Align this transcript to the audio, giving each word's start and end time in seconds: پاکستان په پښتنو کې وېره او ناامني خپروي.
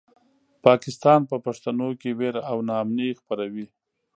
پاکستان 0.65 1.19
په 1.29 1.37
پښتنو 1.45 1.89
کې 2.01 2.09
وېره 2.19 2.41
او 2.51 2.57
ناامني 2.69 3.09
خپروي. 3.19 3.65